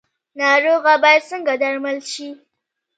[0.39, 2.29] ناروغه باید څنګه درمل شي؟